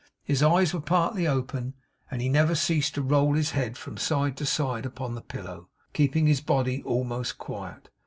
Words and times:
His 0.23 0.41
eyes 0.41 0.73
were 0.73 0.81
partly 0.81 1.27
open, 1.27 1.75
and 2.09 2.23
he 2.23 2.27
never 2.27 2.55
ceased 2.55 2.95
to 2.95 3.03
roll 3.03 3.35
his 3.35 3.51
head 3.51 3.77
from 3.77 3.97
side 3.97 4.35
to 4.37 4.47
side 4.47 4.83
upon 4.83 5.13
the 5.13 5.21
pillow, 5.21 5.69
keeping 5.93 6.25
his 6.25 6.41
body 6.41 6.81
almost 6.81 7.37
quiet. 7.37 7.87